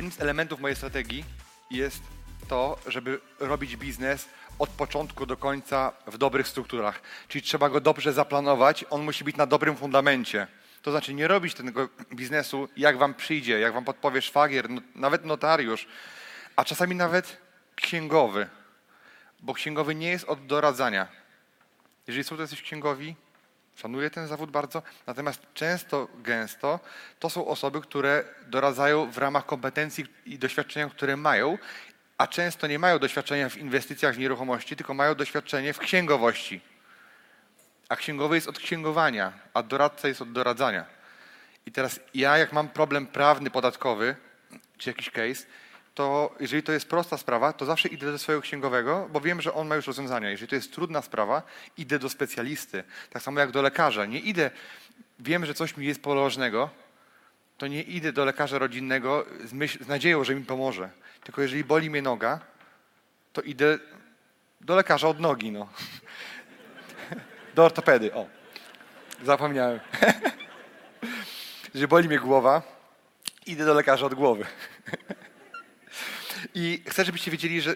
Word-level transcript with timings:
Jednym 0.00 0.12
z 0.12 0.20
elementów 0.20 0.60
mojej 0.60 0.76
strategii 0.76 1.24
jest 1.70 2.02
to, 2.48 2.78
żeby 2.86 3.20
robić 3.40 3.76
biznes 3.76 4.28
od 4.58 4.70
początku 4.70 5.26
do 5.26 5.36
końca 5.36 5.92
w 6.06 6.18
dobrych 6.18 6.48
strukturach. 6.48 7.02
Czyli 7.28 7.42
trzeba 7.42 7.68
go 7.68 7.80
dobrze 7.80 8.12
zaplanować, 8.12 8.84
on 8.90 9.02
musi 9.02 9.24
być 9.24 9.36
na 9.36 9.46
dobrym 9.46 9.76
fundamencie. 9.76 10.46
To 10.82 10.90
znaczy 10.90 11.14
nie 11.14 11.28
robić 11.28 11.54
tego 11.54 11.88
biznesu 12.14 12.68
jak 12.76 12.98
wam 12.98 13.14
przyjdzie, 13.14 13.60
jak 13.60 13.72
wam 13.72 13.84
podpowie 13.84 14.22
szwagier, 14.22 14.70
no, 14.70 14.80
nawet 14.94 15.24
notariusz, 15.24 15.86
a 16.56 16.64
czasami 16.64 16.96
nawet 16.96 17.36
księgowy. 17.76 18.48
Bo 19.40 19.54
księgowy 19.54 19.94
nie 19.94 20.08
jest 20.08 20.24
od 20.24 20.46
doradzania. 20.46 21.08
Jeżeli 22.06 22.24
są 22.24 22.36
to 22.36 22.42
jesteś 22.42 22.62
księgowi, 22.62 23.16
Szanuję 23.82 24.10
ten 24.10 24.26
zawód 24.26 24.50
bardzo, 24.50 24.82
natomiast 25.06 25.42
często, 25.54 26.08
gęsto 26.14 26.80
to 27.18 27.30
są 27.30 27.46
osoby, 27.46 27.80
które 27.80 28.24
doradzają 28.46 29.10
w 29.10 29.18
ramach 29.18 29.46
kompetencji 29.46 30.06
i 30.26 30.38
doświadczenia, 30.38 30.90
które 30.90 31.16
mają, 31.16 31.58
a 32.18 32.26
często 32.26 32.66
nie 32.66 32.78
mają 32.78 32.98
doświadczenia 32.98 33.48
w 33.48 33.56
inwestycjach 33.56 34.14
w 34.14 34.18
nieruchomości, 34.18 34.76
tylko 34.76 34.94
mają 34.94 35.14
doświadczenie 35.14 35.72
w 35.72 35.78
księgowości. 35.78 36.60
A 37.88 37.96
księgowy 37.96 38.34
jest 38.34 38.48
od 38.48 38.58
księgowania, 38.58 39.32
a 39.54 39.62
doradca 39.62 40.08
jest 40.08 40.22
od 40.22 40.32
doradzania. 40.32 40.84
I 41.66 41.72
teraz 41.72 42.00
ja, 42.14 42.38
jak 42.38 42.52
mam 42.52 42.68
problem 42.68 43.06
prawny, 43.06 43.50
podatkowy, 43.50 44.16
czy 44.78 44.90
jakiś 44.90 45.10
case, 45.10 45.46
to 45.94 46.34
jeżeli 46.40 46.62
to 46.62 46.72
jest 46.72 46.88
prosta 46.88 47.16
sprawa, 47.16 47.52
to 47.52 47.64
zawsze 47.64 47.88
idę 47.88 48.12
do 48.12 48.18
swojego 48.18 48.42
księgowego, 48.42 49.08
bo 49.12 49.20
wiem, 49.20 49.40
że 49.40 49.54
on 49.54 49.68
ma 49.68 49.76
już 49.76 49.86
rozwiązania. 49.86 50.30
Jeżeli 50.30 50.48
to 50.48 50.54
jest 50.54 50.72
trudna 50.72 51.02
sprawa, 51.02 51.42
idę 51.76 51.98
do 51.98 52.08
specjalisty. 52.08 52.84
Tak 53.10 53.22
samo 53.22 53.40
jak 53.40 53.50
do 53.50 53.62
lekarza. 53.62 54.06
Nie 54.06 54.18
idę, 54.18 54.50
wiem, 55.18 55.46
że 55.46 55.54
coś 55.54 55.76
mi 55.76 55.86
jest 55.86 56.02
poważnego, 56.02 56.70
to 57.58 57.66
nie 57.66 57.82
idę 57.82 58.12
do 58.12 58.24
lekarza 58.24 58.58
rodzinnego 58.58 59.26
z, 59.44 59.52
myśl, 59.52 59.84
z 59.84 59.88
nadzieją, 59.88 60.24
że 60.24 60.34
mi 60.34 60.44
pomoże. 60.44 60.90
Tylko 61.24 61.42
jeżeli 61.42 61.64
boli 61.64 61.90
mnie 61.90 62.02
noga, 62.02 62.40
to 63.32 63.42
idę 63.42 63.78
do 64.60 64.76
lekarza 64.76 65.08
od 65.08 65.20
nogi, 65.20 65.52
no. 65.52 65.68
Do 67.54 67.64
ortopedy, 67.64 68.14
o. 68.14 68.26
Zapomniałem. 69.24 69.80
Jeżeli 71.74 71.88
boli 71.88 72.08
mnie 72.08 72.18
głowa, 72.18 72.62
idę 73.46 73.64
do 73.64 73.74
lekarza 73.74 74.06
od 74.06 74.14
głowy. 74.14 74.46
I 76.54 76.82
chcę, 76.86 77.04
żebyście 77.04 77.30
wiedzieli, 77.30 77.60
że 77.60 77.74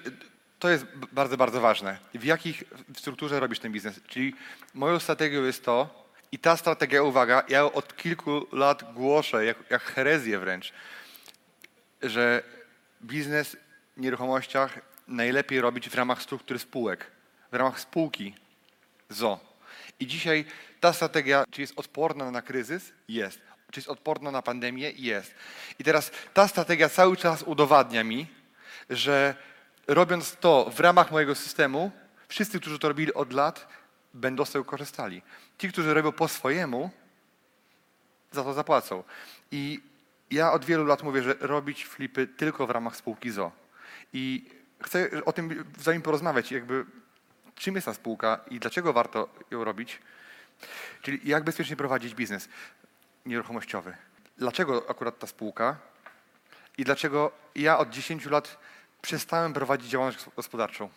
to 0.58 0.68
jest 0.70 0.86
bardzo, 1.12 1.36
bardzo 1.36 1.60
ważne. 1.60 1.98
W 2.14 2.24
jakich 2.24 2.64
strukturze 2.96 3.40
robisz 3.40 3.58
ten 3.58 3.72
biznes? 3.72 4.00
Czyli 4.08 4.34
moją 4.74 4.98
strategią 4.98 5.44
jest 5.44 5.64
to, 5.64 6.04
i 6.32 6.38
ta 6.38 6.56
strategia, 6.56 7.02
uwaga, 7.02 7.42
ja 7.48 7.64
od 7.64 7.96
kilku 7.96 8.46
lat 8.52 8.94
głoszę, 8.94 9.44
jak, 9.44 9.56
jak 9.70 9.82
herezję 9.82 10.38
wręcz, 10.38 10.72
że 12.02 12.42
biznes 13.02 13.56
w 13.96 14.00
nieruchomościach 14.00 14.78
najlepiej 15.08 15.60
robić 15.60 15.88
w 15.88 15.94
ramach 15.94 16.22
struktury 16.22 16.58
spółek, 16.58 17.10
w 17.52 17.54
ramach 17.54 17.80
spółki 17.80 18.34
ZO. 19.08 19.40
I 20.00 20.06
dzisiaj 20.06 20.44
ta 20.80 20.92
strategia, 20.92 21.44
czy 21.50 21.60
jest 21.60 21.72
odporna 21.76 22.30
na 22.30 22.42
kryzys? 22.42 22.92
Jest. 23.08 23.40
Czy 23.70 23.80
jest 23.80 23.88
odporna 23.88 24.30
na 24.30 24.42
pandemię? 24.42 24.90
Jest. 24.96 25.34
I 25.78 25.84
teraz 25.84 26.10
ta 26.34 26.48
strategia 26.48 26.88
cały 26.88 27.16
czas 27.16 27.42
udowadnia 27.42 28.04
mi, 28.04 28.26
że 28.90 29.34
robiąc 29.86 30.36
to 30.36 30.70
w 30.70 30.80
ramach 30.80 31.10
mojego 31.10 31.34
systemu, 31.34 31.92
wszyscy, 32.28 32.60
którzy 32.60 32.78
to 32.78 32.88
robili 32.88 33.14
od 33.14 33.32
lat, 33.32 33.68
będą 34.14 34.44
z 34.44 34.50
tego 34.52 34.64
korzystali. 34.64 35.22
Ci, 35.58 35.68
którzy 35.68 35.94
robią 35.94 36.12
po 36.12 36.28
swojemu, 36.28 36.90
za 38.32 38.44
to 38.44 38.54
zapłacą. 38.54 39.04
I 39.50 39.80
ja 40.30 40.52
od 40.52 40.64
wielu 40.64 40.84
lat 40.84 41.02
mówię, 41.02 41.22
że 41.22 41.34
robić 41.40 41.86
flipy 41.86 42.26
tylko 42.26 42.66
w 42.66 42.70
ramach 42.70 42.96
spółki 42.96 43.30
ZO. 43.30 43.52
I 44.12 44.50
chcę 44.82 45.10
o 45.24 45.32
tym 45.32 45.64
z 45.78 46.02
porozmawiać, 46.02 46.52
jakby 46.52 46.86
czym 47.54 47.74
jest 47.74 47.84
ta 47.84 47.94
spółka 47.94 48.40
i 48.50 48.60
dlaczego 48.60 48.92
warto 48.92 49.28
ją 49.50 49.64
robić. 49.64 49.98
Czyli 51.02 51.20
jak 51.24 51.44
bezpiecznie 51.44 51.76
prowadzić 51.76 52.14
biznes 52.14 52.48
nieruchomościowy. 53.26 53.96
Dlaczego 54.38 54.90
akurat 54.90 55.18
ta 55.18 55.26
spółka? 55.26 55.76
I 56.78 56.84
dlaczego 56.84 57.32
ja 57.54 57.78
od 57.78 57.90
10 57.90 58.26
lat 58.26 58.58
przestałem 59.04 59.52
prowadzić 59.52 59.90
działalność 59.90 60.26
gospodarczą? 60.36 60.88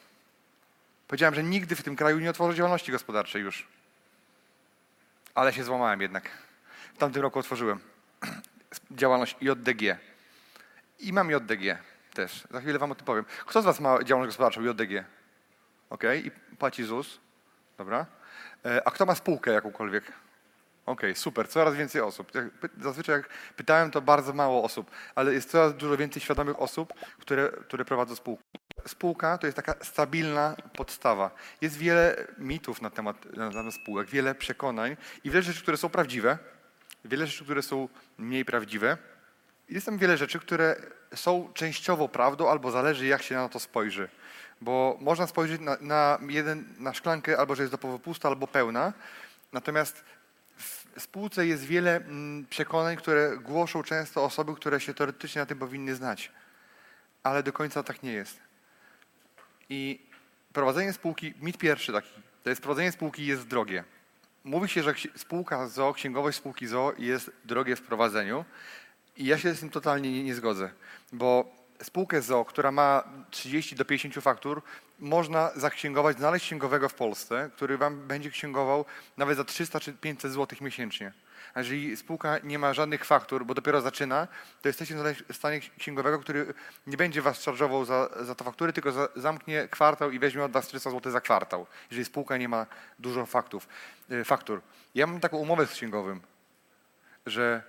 Powiedziałem, 1.07 1.35
że 1.35 1.44
nigdy 1.44 1.75
w 1.75 1.84
tym 1.84 1.95
kraju 1.95 2.19
nie 2.19 2.29
otworzę 2.29 2.57
działalności 2.57 2.91
gospodarczej 2.91 3.41
już. 3.41 3.68
Ale 5.35 5.53
się 5.53 5.63
złamałem 5.63 6.01
jednak. 6.01 6.29
W 6.94 6.97
tamtym 6.97 7.22
roku 7.22 7.40
otworzyłem 7.40 7.79
działalność 8.91 9.35
JDG. 9.41 9.97
I 11.00 11.13
mam 11.13 11.31
JDG 11.31 11.78
też. 12.13 12.47
Za 12.51 12.62
chwilę 12.62 12.79
wam 12.79 12.91
o 12.91 12.96
tym 12.96 13.06
powiem. 13.06 13.25
Kto 13.46 13.62
z 13.62 13.66
was 13.66 13.79
ma 13.79 14.03
działalność 14.03 14.29
gospodarczą 14.29 14.62
JDG? 14.62 15.03
Ok, 15.90 16.03
i 16.23 16.31
płaci 16.57 16.84
ZUS. 16.84 17.19
Dobra. 17.78 18.06
E, 18.66 18.88
a 18.88 18.91
kto 18.91 19.06
ma 19.06 19.16
spółkę 19.16 19.51
jakąkolwiek? 19.51 20.13
Okej, 20.88 21.12
okay, 21.12 21.22
super, 21.22 21.50
coraz 21.50 21.75
więcej 21.75 22.02
osób. 22.02 22.31
Zazwyczaj 22.81 23.16
jak 23.16 23.30
pytałem, 23.56 23.92
to 23.92 24.02
bardzo 24.02 24.34
mało 24.34 24.64
osób, 24.64 24.92
ale 25.16 25.34
jest 25.34 25.50
coraz 25.50 25.75
dużo 25.75 25.98
więcej 25.98 26.22
świadomych 26.22 26.62
osób, 26.62 26.94
które, 27.20 27.50
które 27.50 27.86
prowadzą 27.86 28.16
spółki. 28.16 28.44
Spółka 28.86 29.38
to 29.38 29.47
jest 29.47 29.56
taka 29.56 29.76
stabilna 29.81 30.56
podstawa. 30.76 31.31
Jest 31.62 31.78
wiele 31.78 32.28
mitów 32.38 32.81
na 32.81 32.90
temat, 32.90 33.38
na 33.38 33.52
temat 33.52 33.74
spółek, 33.74 34.09
wiele 34.09 34.36
przekonań 34.36 34.97
i 35.24 35.30
wiele 35.30 35.42
rzeczy, 35.42 35.62
które 35.62 35.78
są 35.78 35.90
prawdziwe, 35.90 36.38
wiele 37.06 37.28
rzeczy, 37.28 37.44
które 37.44 37.62
są 37.62 37.90
mniej 38.18 38.46
prawdziwe. 38.46 38.97
Jest 39.70 39.86
tam 39.86 39.97
wiele 39.97 40.18
rzeczy, 40.18 40.40
które 40.40 40.76
są 41.16 41.52
częściowo 41.53 42.09
prawdą, 42.09 42.50
albo 42.50 42.72
zależy, 42.72 43.06
jak 43.06 43.24
się 43.24 43.36
na 43.36 43.50
to 43.50 43.59
spojrzy. 43.59 44.09
Bo 44.62 44.97
można 45.02 45.28
spojrzeć 45.28 45.62
na, 45.62 45.78
na, 45.81 46.20
jeden, 46.30 46.76
na 46.80 46.94
szklankę, 46.94 47.38
albo 47.38 47.56
że 47.56 47.64
jest 47.64 47.74
do 47.74 47.78
połowy 47.78 48.00
pusta, 48.00 48.30
albo 48.30 48.47
pełna. 48.47 48.94
Natomiast 49.53 50.03
spółce 50.97 51.47
jest 51.47 51.63
wiele 51.63 51.96
mm, 51.96 52.46
przekonań, 52.46 52.97
które 52.97 53.38
głoszą 53.38 53.84
często 53.84 54.24
osoby, 54.24 54.56
które 54.56 54.80
się 54.80 54.94
teoretycznie 54.94 55.40
na 55.40 55.46
tym 55.46 55.59
powinny 55.59 55.96
znać, 55.96 56.31
ale 57.24 57.44
do 57.44 57.53
końca 57.53 57.84
tak 57.84 58.03
nie 58.03 58.13
jest. 58.13 58.40
I 59.69 60.08
prowadzenie 60.53 60.94
spółki, 60.94 61.34
mit 61.41 61.58
pierwszy 61.58 61.94
taki, 61.94 62.09
to 62.44 62.50
jest 62.50 62.62
prowadzenie 62.62 62.91
spółki 62.91 63.25
jest 63.25 63.47
drogie. 63.47 63.84
Mówi 64.44 64.69
się, 64.69 64.84
że 64.84 64.94
spółka 65.16 65.68
ZO, 65.68 65.94
księgowość 65.94 66.38
spółki 66.38 66.68
ZO 66.68 66.94
jest 66.97 67.31
drogie 67.46 67.75
w 67.75 67.81
prowadzeniu 67.81 68.46
i 69.18 69.25
ja 69.25 69.38
się 69.38 69.53
z 69.53 69.59
tym 69.59 69.69
totalnie 69.69 70.12
nie, 70.12 70.24
nie 70.24 70.35
zgodzę, 70.35 70.72
bo 71.12 71.56
spółkę 71.84 72.22
ZO, 72.22 72.46
która 72.46 72.72
ma 72.72 73.04
30 73.32 73.76
do 73.76 73.86
50 73.86 74.24
faktur, 74.24 74.62
można 75.00 75.52
zaksięgować, 75.56 76.18
znaleźć 76.18 76.46
księgowego 76.46 76.90
w 76.90 76.94
Polsce, 76.94 77.50
który 77.56 77.78
wam 77.78 78.08
będzie 78.08 78.30
księgował 78.30 78.86
nawet 79.18 79.38
za 79.38 79.44
300 79.44 79.80
czy 79.80 79.94
500 79.94 80.32
zł 80.32 80.58
miesięcznie. 80.62 81.14
A 81.54 81.60
jeżeli 81.60 81.98
spółka 81.98 82.40
nie 82.44 82.60
ma 82.60 82.74
żadnych 82.74 83.06
faktur, 83.06 83.46
bo 83.46 83.53
dopiero 83.53 83.82
zaczyna, 83.82 84.28
to 84.62 84.70
jesteście 84.70 84.96
w 85.32 85.35
stanie 85.35 85.59
księgowego, 85.79 86.20
który 86.20 86.53
nie 86.88 86.97
będzie 86.97 87.22
was 87.22 87.40
charge'ował 87.40 87.85
za, 87.85 88.09
za 88.22 88.35
te 88.35 88.44
faktury, 88.44 88.73
tylko 88.73 88.91
za, 88.91 89.08
zamknie 89.16 89.68
kwartał 89.68 90.12
i 90.12 90.20
weźmie 90.20 90.44
od 90.44 90.52
was 90.52 90.68
300 90.68 90.91
zł 90.91 91.12
za 91.12 91.22
kwartał, 91.22 91.68
jeżeli 91.91 92.06
spółka 92.06 92.38
nie 92.38 92.50
ma 92.50 92.66
dużo 93.00 93.26
faktów, 93.26 93.68
y, 94.12 94.23
faktur. 94.23 94.62
Ja 94.96 95.08
mam 95.08 95.20
taką 95.20 95.38
umowę 95.38 95.68
z 95.68 95.72
księgowym, 95.72 96.22
że 97.26 97.64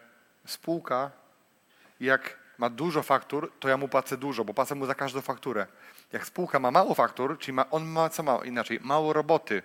spółka 0.47 1.11
jak 2.01 2.37
ma 2.59 2.71
dużo 2.71 3.03
faktur, 3.03 3.53
to 3.61 3.69
ja 3.69 3.77
mu 3.77 3.89
płacę 3.89 4.17
dużo, 4.17 4.45
bo 4.45 4.55
płacę 4.55 4.75
mu 4.75 4.87
za 4.87 4.95
każdą 4.95 5.21
fakturę. 5.21 5.67
Jak 6.13 6.27
spółka 6.27 6.59
ma 6.59 6.71
mało 6.71 6.95
faktur, 6.95 7.39
czyli 7.39 7.53
ma, 7.53 7.71
on 7.71 7.87
ma 7.87 8.09
co 8.09 8.23
mało 8.23 8.45
inaczej, 8.45 8.81
mało 8.83 9.13
roboty. 9.13 9.63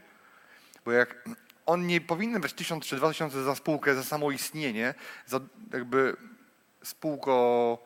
Bo 0.86 0.92
jak 0.92 1.24
on 1.66 1.88
nie 1.88 2.02
powinien 2.02 2.42
brać 2.42 2.54
1000 2.54 2.86
czy 2.86 2.96
2000 2.96 3.44
za 3.44 3.56
spółkę, 3.56 3.96
za 3.96 4.04
samo 4.04 4.32
istnienie, 4.32 4.94
za 5.26 5.40
jakby 5.74 6.16
spółko 6.84 7.78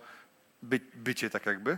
by, 0.62 0.80
bycie 0.94 1.30
tak 1.30 1.46
jakby, 1.46 1.78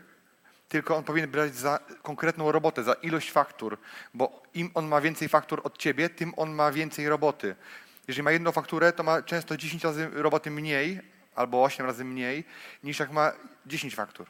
tylko 0.70 0.96
on 0.96 1.04
powinien 1.04 1.32
brać 1.32 1.56
za 1.56 1.80
konkretną 2.02 2.52
robotę, 2.52 2.84
za 2.84 2.94
ilość 2.94 3.32
faktur, 3.32 3.78
bo 4.14 4.44
im 4.54 4.72
on 4.74 4.88
ma 4.88 5.02
więcej 5.02 5.30
faktur 5.30 5.62
od 5.64 5.78
ciebie, 5.78 6.10
tym 6.10 6.34
on 6.38 6.52
ma 6.52 6.72
więcej 6.72 7.10
roboty. 7.10 7.56
Jeżeli 8.08 8.24
ma 8.24 8.32
jedną 8.32 8.52
fakturę, 8.52 8.94
to 8.94 9.04
ma 9.04 9.22
często 9.22 9.58
10 9.58 9.84
razy 9.84 10.10
roboty 10.14 10.52
mniej, 10.52 11.00
albo 11.40 11.64
8 11.64 11.86
razy 11.86 12.06
mniej, 12.06 12.44
niż 12.84 13.00
jak 13.00 13.12
ma 13.12 13.32
10 13.66 13.96
faktur. 13.96 14.28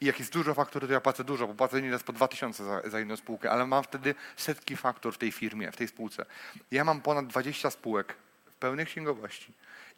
I 0.00 0.06
jak 0.06 0.18
jest 0.18 0.32
dużo 0.32 0.54
faktur, 0.54 0.86
to 0.86 0.92
ja 0.92 1.00
płacę 1.00 1.24
dużo, 1.24 1.46
bo 1.46 1.54
płacę 1.54 1.82
nieraz 1.82 2.02
po 2.02 2.12
2000 2.12 2.64
za, 2.64 2.90
za 2.90 2.98
jedną 2.98 3.16
spółkę, 3.16 3.50
ale 3.50 3.66
mam 3.66 3.84
wtedy 3.84 4.14
setki 4.36 4.76
faktur 4.76 5.14
w 5.14 5.18
tej 5.18 5.32
firmie, 5.32 5.72
w 5.72 5.76
tej 5.76 5.88
spółce. 5.88 6.26
Ja 6.70 6.84
mam 6.84 7.00
ponad 7.00 7.26
20 7.26 7.70
spółek 7.70 8.14
w 8.46 8.54
pełnej 8.54 8.86
księgowości 8.86 9.52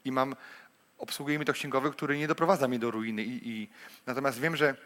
i 0.04 0.12
mam, 0.12 0.36
obsługuje 0.98 1.38
mi 1.38 1.44
to 1.44 1.52
księgowy, 1.52 1.90
który 1.90 2.18
nie 2.18 2.28
doprowadza 2.28 2.68
mnie 2.68 2.78
do 2.78 2.90
ruiny. 2.90 3.22
I, 3.22 3.48
i, 3.48 3.68
natomiast 4.06 4.40
wiem, 4.40 4.56
że 4.56 4.76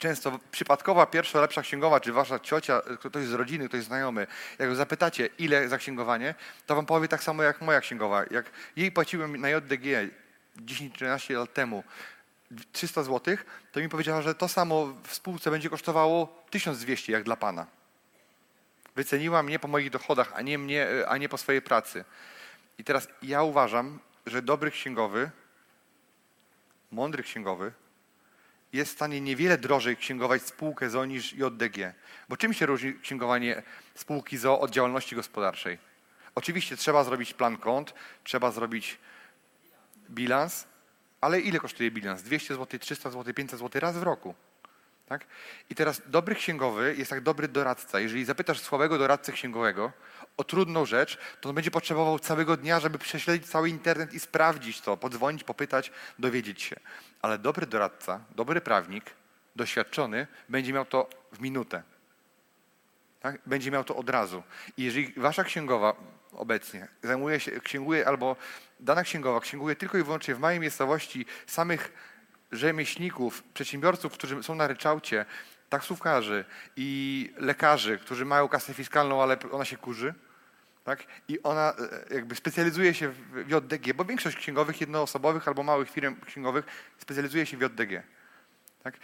często 0.00 0.38
przypadkowa 0.50 1.06
pierwsza 1.06 1.40
lepsza 1.40 1.62
księgowa, 1.62 2.00
czy 2.00 2.12
wasza 2.12 2.38
ciocia, 2.38 2.82
ktoś 3.00 3.26
z 3.26 3.32
rodziny, 3.32 3.68
ktoś 3.68 3.84
znajomy, 3.84 4.26
jak 4.58 4.76
zapytacie, 4.76 5.28
ile 5.38 5.68
za 5.68 5.78
księgowanie, 5.78 6.34
to 6.66 6.74
wam 6.74 6.86
powie 6.86 7.08
tak 7.08 7.22
samo 7.22 7.42
jak 7.42 7.60
moja 7.60 7.80
księgowa. 7.80 8.24
Jak 8.30 8.50
jej 8.76 8.92
płaciłem 8.92 9.36
na 9.36 9.48
JDG 9.48 10.10
10-13 10.56 11.34
lat 11.34 11.54
temu 11.54 11.84
300 12.72 13.02
zł, 13.02 13.36
to 13.72 13.80
mi 13.80 13.88
powiedziała, 13.88 14.22
że 14.22 14.34
to 14.34 14.48
samo 14.48 14.86
w 15.04 15.14
spółce 15.14 15.50
będzie 15.50 15.70
kosztowało 15.70 16.44
1200 16.50 17.12
jak 17.12 17.22
dla 17.22 17.36
pana. 17.36 17.66
Wyceniła 18.96 19.42
mnie 19.42 19.58
po 19.58 19.68
moich 19.68 19.90
dochodach, 19.90 20.32
a 20.34 20.42
nie, 20.42 20.58
mnie, 20.58 20.88
a 21.08 21.16
nie 21.16 21.28
po 21.28 21.38
swojej 21.38 21.62
pracy. 21.62 22.04
I 22.78 22.84
teraz 22.84 23.08
ja 23.22 23.42
uważam, 23.42 23.98
że 24.26 24.42
dobry 24.42 24.70
księgowy, 24.70 25.30
mądry 26.92 27.22
księgowy 27.22 27.72
jest 28.72 28.90
w 28.90 28.94
stanie 28.94 29.20
niewiele 29.20 29.58
drożej 29.58 29.96
księgować 29.96 30.42
spółkę 30.42 30.90
ZO 30.90 31.04
niż 31.04 31.32
JDG. 31.32 31.94
Bo 32.28 32.36
czym 32.36 32.54
się 32.54 32.66
różni 32.66 32.94
księgowanie 32.94 33.62
spółki 33.94 34.38
ZO 34.38 34.60
od 34.60 34.70
działalności 34.70 35.16
gospodarczej? 35.16 35.78
Oczywiście 36.34 36.76
trzeba 36.76 37.04
zrobić 37.04 37.34
plan 37.34 37.56
kont, 37.56 37.94
trzeba 38.24 38.50
zrobić 38.50 38.98
bilans, 40.10 40.66
ale 41.20 41.40
ile 41.40 41.58
kosztuje 41.58 41.90
bilans? 41.90 42.22
200 42.22 42.54
zł, 42.54 42.80
300 42.80 43.10
zł, 43.10 43.34
500 43.34 43.60
zł 43.60 43.80
raz 43.80 43.98
w 43.98 44.02
roku. 44.02 44.34
Tak? 45.10 45.26
I 45.70 45.74
teraz 45.74 46.02
dobry 46.06 46.34
księgowy 46.34 46.94
jest 46.98 47.10
jak 47.10 47.20
dobry 47.20 47.48
doradca. 47.48 48.00
Jeżeli 48.00 48.24
zapytasz 48.24 48.60
słabego 48.60 48.98
doradcę 48.98 49.32
księgowego 49.32 49.92
o 50.36 50.44
trudną 50.44 50.86
rzecz, 50.86 51.18
to 51.40 51.48
on 51.48 51.54
będzie 51.54 51.70
potrzebował 51.70 52.18
całego 52.18 52.56
dnia, 52.56 52.80
żeby 52.80 52.98
prześledzić 52.98 53.50
cały 53.50 53.68
internet 53.68 54.14
i 54.14 54.20
sprawdzić 54.20 54.80
to, 54.80 54.96
podzwonić, 54.96 55.44
popytać, 55.44 55.92
dowiedzieć 56.18 56.62
się. 56.62 56.76
Ale 57.22 57.38
dobry 57.38 57.66
doradca, 57.66 58.20
dobry 58.36 58.60
prawnik, 58.60 59.04
doświadczony, 59.56 60.26
będzie 60.48 60.72
miał 60.72 60.84
to 60.84 61.10
w 61.32 61.40
minutę. 61.40 61.82
Tak? 63.20 63.40
Będzie 63.46 63.70
miał 63.70 63.84
to 63.84 63.96
od 63.96 64.10
razu. 64.10 64.42
I 64.76 64.82
jeżeli 64.82 65.12
wasza 65.16 65.44
księgowa 65.44 65.96
obecnie 66.32 66.88
zajmuje 67.02 67.40
się, 67.40 67.60
księguje 67.60 68.08
albo 68.08 68.36
dana 68.80 69.02
księgowa 69.02 69.40
księguje 69.40 69.76
tylko 69.76 69.98
i 69.98 70.02
wyłącznie 70.02 70.34
w 70.34 70.40
małej 70.40 70.60
miejscowości 70.60 71.26
samych 71.46 71.92
rzemieślników, 72.52 73.42
przedsiębiorców, 73.42 74.12
którzy 74.12 74.42
są 74.42 74.54
na 74.54 74.66
ryczałcie, 74.66 75.24
taksówkarzy 75.68 76.44
i 76.76 77.32
lekarzy, 77.36 77.98
którzy 77.98 78.24
mają 78.24 78.48
kasę 78.48 78.74
fiskalną, 78.74 79.22
ale 79.22 79.36
ona 79.52 79.64
się 79.64 79.76
kurzy, 79.76 80.14
tak? 80.84 81.04
I 81.28 81.42
ona 81.42 81.74
e, 82.10 82.14
jakby 82.14 82.34
specjalizuje 82.34 82.94
się 82.94 83.08
w 83.08 83.50
JDG, 83.50 83.94
bo 83.94 84.04
większość 84.04 84.36
księgowych 84.36 84.80
jednoosobowych 84.80 85.48
albo 85.48 85.62
małych 85.62 85.90
firm 85.90 86.16
księgowych 86.26 86.64
specjalizuje 86.98 87.46
się 87.46 87.56
w 87.56 87.60
JDG. 87.60 88.02
Tak? 88.82 88.98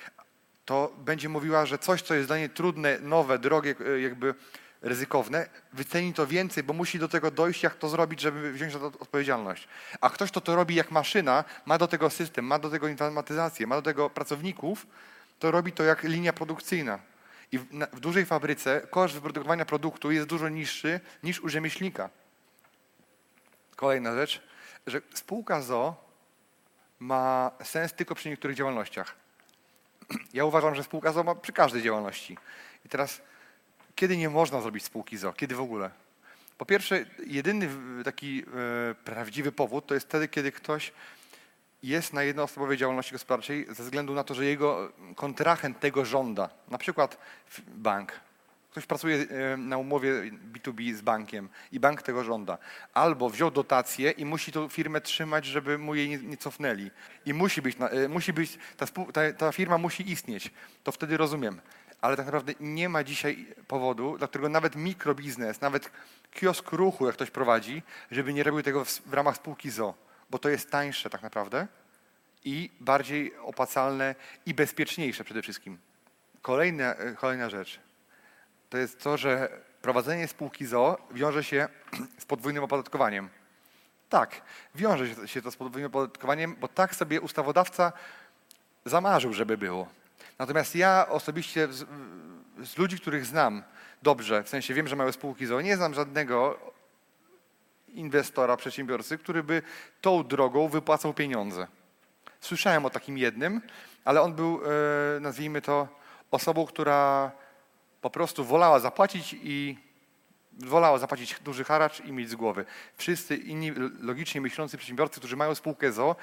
To 0.65 0.93
będzie 0.99 1.29
mówiła, 1.29 1.67
że 1.67 1.79
coś, 1.79 2.03
co 2.03 2.15
jest 2.15 2.29
dla 2.29 2.37
niej 2.39 2.51
trudne, 2.51 2.99
nowe, 3.01 3.39
drogie, 3.39 3.75
e, 3.87 4.01
jakby 4.01 4.35
ryzykowne, 4.83 5.49
wyceni 5.73 6.15
to 6.15 6.27
więcej, 6.27 6.63
bo 6.63 6.73
musi 6.73 6.99
do 6.99 7.09
tego 7.09 7.31
dojść, 7.31 7.63
jak 7.63 7.75
to 7.75 7.89
zrobić, 7.89 8.21
żeby 8.21 8.53
wziąć 8.53 8.73
za 8.73 8.79
to 8.79 8.87
odpowiedzialność. 8.87 9.69
A 10.01 10.11
ktoś, 10.11 10.31
kto 10.31 10.41
to 10.41 10.57
robi 10.57 10.75
jak 10.75 10.91
maszyna, 10.91 11.45
ma 11.67 11.79
do 11.79 11.89
tego 11.89 12.11
system, 12.11 12.45
ma 12.45 12.59
do 12.59 12.71
tego 12.71 12.89
informatyzację, 12.89 13.67
ma 13.67 13.77
do 13.77 13.83
tego 13.83 14.11
pracowników, 14.11 14.87
to 15.39 15.51
robi 15.51 15.73
to 15.73 15.85
jak 15.85 16.03
linia 16.03 16.33
produkcyjna. 16.33 16.99
I 17.53 17.59
w, 17.59 17.73
na, 17.73 17.87
w 17.87 18.01
dużej 18.01 18.27
fabryce 18.27 18.81
koszt 18.91 19.15
wyprodukowania 19.15 19.65
produktu 19.65 20.11
jest 20.11 20.27
dużo 20.27 20.49
niższy 20.49 21.01
niż 21.23 21.41
u 21.41 21.49
rzemieślnika. 21.49 22.11
Kolejna 23.77 24.15
rzecz, 24.15 24.43
że 24.87 25.01
spółka 25.15 25.63
ZO 25.63 26.05
ma 26.99 27.51
sens 27.65 27.93
tylko 27.93 28.15
przy 28.15 28.29
niektórych 28.29 28.57
działalnościach. 28.57 29.15
Ja 30.35 30.45
uważam, 30.45 30.75
że 30.75 30.85
spółka 30.85 31.13
ZO 31.13 31.25
ma 31.25 31.35
przy 31.35 31.53
każdej 31.53 31.83
działalności. 31.83 32.39
I 32.85 32.89
teraz 32.89 33.21
kiedy 33.97 34.17
nie 34.17 34.29
można 34.29 34.61
zrobić 34.61 34.85
spółki 34.85 35.17
ZO? 35.17 35.33
Kiedy 35.33 35.55
w 35.55 35.61
ogóle? 35.61 35.91
Po 36.59 36.67
pierwsze, 36.67 37.05
jedyny 37.27 37.69
taki 38.05 38.43
e, 38.43 38.95
prawdziwy 38.95 39.53
powód 39.53 39.87
to 39.87 39.95
jest 39.95 40.07
wtedy, 40.07 40.29
kiedy 40.29 40.53
ktoś 40.53 40.93
jest 41.83 42.13
na 42.13 42.23
jednoosobowej 42.23 42.77
działalności 42.77 43.13
gospodarczej 43.13 43.67
ze 43.71 43.83
względu 43.83 44.15
na 44.15 44.25
to, 44.25 44.35
że 44.35 44.45
jego 44.45 44.93
kontrahent 45.17 45.81
tego 45.81 46.05
żąda. 46.05 46.51
Na 46.69 46.79
przykład 46.79 47.19
bank. 47.69 48.13
Ktoś 48.71 48.87
pracuje 48.87 49.17
e, 49.17 49.57
na 49.57 49.79
umowie 49.79 50.13
B2B 50.53 50.95
z 50.95 51.01
bankiem 51.01 51.49
i 51.73 51.81
bank 51.81 52.03
tego 52.03 52.25
żąda. 52.25 52.59
Albo 52.95 53.31
wziął 53.31 53.51
dotację 53.51 54.11
i 54.11 54.25
musi 54.25 54.53
tą 54.53 54.69
firmę 54.69 55.01
trzymać, 55.01 55.45
żeby 55.45 55.79
mu 55.79 55.95
jej 55.95 56.21
nie, 56.21 56.37
cofnęli. 56.37 56.91
I 57.27 57.35
musi 57.35 57.63
być, 57.63 57.77
e, 57.91 58.09
musi 58.09 58.33
być 58.33 58.59
ta, 59.13 59.33
ta 59.33 59.53
firma 59.53 59.79
musi 59.79 60.11
istnieć. 60.11 60.51
To 60.85 60.93
wtedy 60.93 61.17
rozumiem 61.17 61.61
ale 62.01 62.17
tak 62.17 62.27
naprawdę 62.27 62.53
nie 62.61 62.89
ma 62.89 63.05
dzisiaj 63.05 63.47
powodu, 63.69 64.19
dla 64.19 64.29
którego 64.29 64.49
nawet 64.49 64.77
mikrobiznes, 64.77 65.61
nawet 65.61 65.91
kiosk 66.31 66.73
ruchu, 66.73 67.07
jak 67.07 67.15
ktoś 67.15 67.31
prowadzi, 67.31 67.83
żeby 68.11 68.33
nie 68.33 68.43
robił 68.43 68.63
tego 68.63 68.85
w, 68.85 68.89
w 68.89 69.15
ramach 69.15 69.37
spółki 69.37 69.71
ZO, 69.71 69.95
bo 70.31 70.39
to 70.39 70.49
jest 70.49 70.71
tańsze 70.71 71.11
tak 71.11 71.23
naprawdę 71.23 71.67
i 72.45 72.71
bardziej 72.81 73.37
opłacalne 73.37 74.15
i 74.47 74.55
bezpieczniejsze 74.55 75.25
przede 75.25 75.43
wszystkim. 75.43 75.79
Kolejna, 76.43 76.95
e, 76.95 77.15
kolejna 77.15 77.51
rzecz 77.51 77.81
to 78.71 78.79
jest 78.79 79.03
to, 79.03 79.17
że 79.17 79.49
prowadzenie 79.83 80.29
spółki 80.29 80.67
ZO 80.67 80.99
wiąże 81.11 81.45
się 81.45 81.69
z 82.23 82.25
podwójnym 82.25 82.65
opodatkowaniem. 82.65 83.29
Tak, 84.09 84.43
wiąże 84.75 85.29
się 85.29 85.43
to 85.43 85.51
z 85.51 85.57
podwójnym 85.57 85.87
opodatkowaniem, 85.87 86.57
bo 86.61 86.69
tak 86.69 86.95
sobie 86.95 87.21
ustawodawca 87.21 87.93
zamarzył, 88.85 89.33
żeby 89.33 89.59
było. 89.59 89.89
Natomiast 90.39 90.75
ja 90.75 91.07
osobiście 91.09 91.73
z, 91.73 91.87
z, 92.63 92.79
ludzi, 92.79 93.01
których 93.01 93.27
znam 93.27 93.63
dobrze, 94.03 94.43
w 94.43 94.49
sensie 94.49 94.75
wiem, 94.75 94.89
że 94.89 94.97
mają 94.97 95.13
spółki 95.13 95.47
ZOO, 95.47 95.61
nie 95.61 95.77
znam 95.77 95.95
żadnego 95.95 96.59
inwestora, 97.89 98.57
przedsiębiorcy, 98.57 99.19
który 99.19 99.43
by 99.43 99.63
tą 100.01 100.25
drogą 100.25 100.69
wypłacał 100.69 101.15
pieniądze. 101.15 101.67
Słyszałem 102.41 102.85
o 102.85 102.91
takim 102.91 103.19
jednym, 103.19 103.61
ale 104.05 104.23
on 104.23 104.35
był, 104.35 104.61
e, 105.17 105.21
nazwijmy 105.21 105.63
to, 105.63 105.89
osobą, 106.31 106.67
która 106.67 107.31
po 108.01 108.11
prostu 108.11 108.45
wolała 108.45 108.81
zapłacić 108.81 109.37
i 109.43 109.79
wolała 110.53 110.99
zapłacić 110.99 111.41
duży 111.41 111.65
haracz 111.65 112.01
i 112.01 112.13
mieć 112.13 112.31
z 112.31 112.35
głowy. 112.35 112.65
Wszyscy 112.97 113.37
inni 113.37 113.73
logicznie 114.01 114.41
myślący 114.41 114.77
przedsiębiorcy, 114.77 115.21
którzy 115.21 115.37
mają 115.37 115.55
spółkę 115.55 115.93
ZO, 115.93 116.17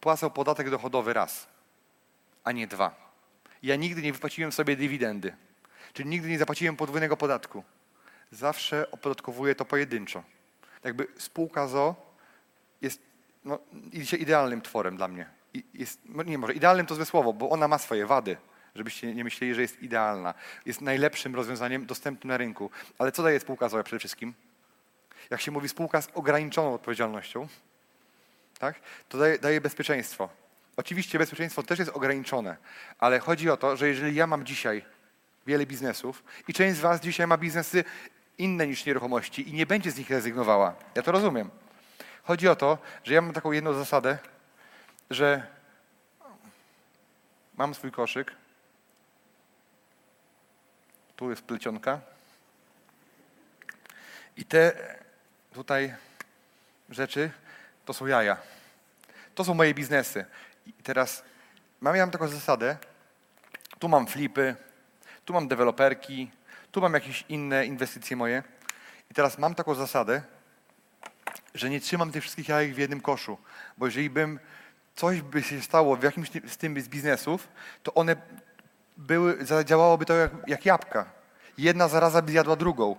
płacą 0.00 0.30
podatek 0.30 0.70
dochodowy 0.70 1.12
raz, 1.12 1.46
a 2.44 2.52
nie 2.52 2.66
dwa 2.66 3.11
ja 3.62 3.76
nigdy 3.76 4.02
nie 4.02 4.12
wypłaciłem 4.12 4.52
sobie 4.52 4.76
dywidendy. 4.76 5.36
Czyli 5.92 6.08
nigdy 6.08 6.28
nie 6.28 6.38
zapłaciłem 6.38 6.76
podwójnego 6.76 7.16
podatku. 7.16 7.64
Zawsze 8.30 8.90
opodatkowuję 8.90 9.54
to 9.54 9.64
pojedynczo. 9.64 10.22
Jakby 10.84 11.06
spółka 11.18 11.66
ZO 11.66 12.16
jest 12.82 13.00
no, 13.44 13.58
idealnym 14.18 14.62
tworem 14.62 14.96
dla 14.96 15.08
mnie. 15.08 15.26
Jest, 15.74 16.00
no 16.04 16.22
nie 16.22 16.38
może, 16.38 16.52
idealnym 16.52 16.86
to 16.86 16.94
złe 16.94 17.04
słowo, 17.04 17.32
bo 17.32 17.50
ona 17.50 17.68
ma 17.68 17.78
swoje 17.78 18.06
wady, 18.06 18.36
żebyście 18.74 19.14
nie 19.14 19.24
myśleli, 19.24 19.54
że 19.54 19.62
jest 19.62 19.82
idealna. 19.82 20.34
Jest 20.66 20.80
najlepszym 20.80 21.34
rozwiązaniem 21.34 21.86
dostępnym 21.86 22.28
na 22.28 22.36
rynku. 22.36 22.70
Ale 22.98 23.12
co 23.12 23.22
daje 23.22 23.40
spółka 23.40 23.68
ZO 23.68 23.84
przede 23.84 23.98
wszystkim? 23.98 24.34
Jak 25.30 25.40
się 25.40 25.50
mówi 25.50 25.68
spółka 25.68 26.02
z 26.02 26.08
ograniczoną 26.14 26.74
odpowiedzialnością, 26.74 27.48
tak, 28.58 28.80
to 29.08 29.18
daje, 29.18 29.38
daje 29.38 29.60
bezpieczeństwo. 29.60 30.28
Oczywiście 30.76 31.18
bezpieczeństwo 31.18 31.62
też 31.62 31.78
jest 31.78 31.90
ograniczone, 31.90 32.56
ale 32.98 33.18
chodzi 33.18 33.50
o 33.50 33.56
to, 33.56 33.76
że 33.76 33.88
jeżeli 33.88 34.14
ja 34.14 34.26
mam 34.26 34.44
dzisiaj 34.44 34.84
wiele 35.46 35.66
biznesów 35.66 36.24
i 36.48 36.52
część 36.52 36.76
z 36.76 36.80
Was 36.80 37.00
dzisiaj 37.00 37.26
ma 37.26 37.36
biznesy 37.36 37.84
inne 38.38 38.66
niż 38.66 38.86
nieruchomości 38.86 39.48
i 39.48 39.52
nie 39.52 39.66
będzie 39.66 39.90
z 39.90 39.98
nich 39.98 40.10
rezygnowała, 40.10 40.74
ja 40.94 41.02
to 41.02 41.12
rozumiem. 41.12 41.50
Chodzi 42.22 42.48
o 42.48 42.56
to, 42.56 42.78
że 43.04 43.14
ja 43.14 43.22
mam 43.22 43.32
taką 43.32 43.52
jedną 43.52 43.72
zasadę, 43.72 44.18
że 45.10 45.46
mam 47.56 47.74
swój 47.74 47.90
koszyk, 47.90 48.32
tu 51.16 51.30
jest 51.30 51.42
plecionka 51.42 52.00
i 54.36 54.44
te 54.44 54.72
tutaj 55.52 55.94
rzeczy 56.90 57.30
to 57.84 57.92
są 57.92 58.06
jaja. 58.06 58.36
To 59.34 59.44
są 59.44 59.54
moje 59.54 59.74
biznesy. 59.74 60.24
I 60.66 60.72
teraz 60.72 61.22
mam, 61.80 61.96
ja 61.96 62.02
mam 62.02 62.10
taką 62.10 62.28
zasadę, 62.28 62.76
tu 63.78 63.88
mam 63.88 64.06
flipy, 64.06 64.56
tu 65.24 65.32
mam 65.32 65.48
deweloperki, 65.48 66.30
tu 66.72 66.80
mam 66.80 66.94
jakieś 66.94 67.24
inne 67.28 67.66
inwestycje 67.66 68.16
moje. 68.16 68.42
I 69.10 69.14
teraz 69.14 69.38
mam 69.38 69.54
taką 69.54 69.74
zasadę, 69.74 70.22
że 71.54 71.70
nie 71.70 71.80
trzymam 71.80 72.12
tych 72.12 72.22
wszystkich 72.22 72.48
jajek 72.48 72.74
w 72.74 72.78
jednym 72.78 73.00
koszu, 73.00 73.38
bo 73.78 73.86
jeżeli 73.86 74.10
bym 74.10 74.38
coś 74.96 75.22
by 75.22 75.42
się 75.42 75.62
stało 75.62 75.96
w 75.96 76.02
jakimś 76.02 76.30
z 76.46 76.56
tym 76.56 76.80
z 76.80 76.88
biznesów, 76.88 77.48
to 77.82 77.94
one 77.94 78.16
były, 78.96 79.46
zadziałałoby 79.46 80.04
to 80.04 80.14
jak, 80.14 80.32
jak 80.46 80.66
jabłka. 80.66 81.04
Jedna 81.58 81.88
zaraza 81.88 82.22
by 82.22 82.30
zjadła 82.30 82.56
drugą. 82.56 82.96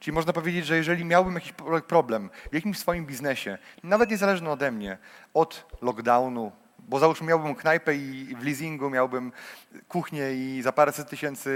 Czyli 0.00 0.14
można 0.14 0.32
powiedzieć, 0.32 0.66
że 0.66 0.76
jeżeli 0.76 1.04
miałbym 1.04 1.34
jakiś 1.34 1.52
pro- 1.52 1.80
problem 1.80 2.30
w 2.50 2.54
jakimś 2.54 2.78
swoim 2.78 3.06
biznesie, 3.06 3.58
nawet 3.82 4.10
niezależnie 4.10 4.50
ode 4.50 4.72
mnie, 4.72 4.98
od 5.34 5.76
lockdownu, 5.82 6.52
bo 6.88 6.98
załóżmy 6.98 7.26
miałbym 7.26 7.54
knajpę 7.54 7.94
i 7.94 8.36
w 8.40 8.44
leasingu 8.44 8.90
miałbym 8.90 9.32
kuchnię 9.88 10.32
i 10.34 10.62
za 10.62 10.72
paręset 10.72 11.08
tysięcy 11.08 11.50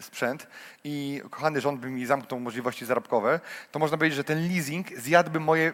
sprzęt 0.00 0.46
i 0.84 1.22
kochany 1.30 1.60
rząd 1.60 1.80
by 1.80 1.90
mi 1.90 2.06
zamknął 2.06 2.40
możliwości 2.40 2.84
zarobkowe, 2.84 3.40
to 3.72 3.78
można 3.78 3.96
powiedzieć, 3.96 4.16
że 4.16 4.24
ten 4.24 4.48
leasing 4.48 4.98
zjadłby 4.98 5.40
moje, 5.40 5.72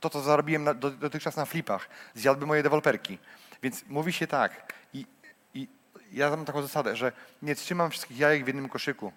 to 0.00 0.10
co 0.10 0.20
zarobiłem 0.20 0.64
na, 0.64 0.74
do, 0.74 0.90
dotychczas 0.90 1.36
na 1.36 1.44
flipach, 1.44 1.88
zjadłby 2.14 2.46
moje 2.46 2.62
deweloperki. 2.62 3.18
Więc 3.62 3.84
mówi 3.86 4.12
się 4.12 4.26
tak 4.26 4.72
i, 4.92 5.06
i 5.54 5.68
ja 6.12 6.30
mam 6.30 6.44
taką 6.44 6.62
zasadę, 6.62 6.96
że 6.96 7.12
nie 7.42 7.54
trzymam 7.54 7.90
wszystkich 7.90 8.18
jajek 8.18 8.44
w 8.44 8.46
jednym 8.46 8.68
koszyku. 8.68 9.12